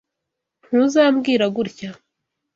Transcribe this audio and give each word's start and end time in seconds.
Ntuzambwira 0.65 1.45
gutya. 1.55 1.89